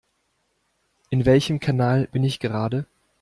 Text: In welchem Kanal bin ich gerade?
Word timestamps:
In 1.11 1.27
welchem 1.27 1.59
Kanal 1.59 2.07
bin 2.07 2.23
ich 2.23 2.39
gerade? 2.39 2.87